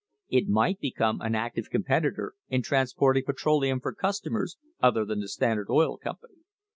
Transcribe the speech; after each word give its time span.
It 0.29 0.47
might 0.47 0.79
become 0.79 1.21
an 1.21 1.35
active 1.35 1.69
competitor 1.69 2.33
in 2.49 2.63
transporting 2.63 3.23
petroleum 3.23 3.79
for 3.79 3.93
customers 3.93 4.57
other 4.81 5.05
than 5.05 5.19
the 5.19 5.27
Standard 5.27 5.69
Oil 5.69 5.95
Company. 5.99 6.39